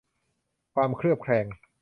[0.73, 1.45] ความเคลือบแคลง